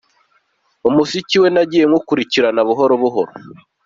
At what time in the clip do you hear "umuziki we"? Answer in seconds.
0.87-1.47